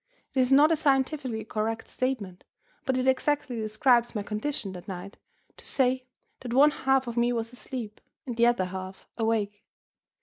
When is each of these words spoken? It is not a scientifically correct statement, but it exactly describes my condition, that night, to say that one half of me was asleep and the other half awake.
It 0.33 0.39
is 0.39 0.51
not 0.51 0.71
a 0.71 0.75
scientifically 0.75 1.45
correct 1.45 1.87
statement, 1.87 2.43
but 2.85 2.97
it 2.97 3.07
exactly 3.07 3.57
describes 3.57 4.15
my 4.15 4.23
condition, 4.23 4.71
that 4.73 4.87
night, 4.87 5.15
to 5.57 5.63
say 5.63 6.05
that 6.39 6.55
one 6.55 6.71
half 6.71 7.05
of 7.05 7.17
me 7.17 7.31
was 7.31 7.53
asleep 7.53 8.01
and 8.25 8.35
the 8.35 8.47
other 8.47 8.65
half 8.65 9.07
awake. 9.15 9.63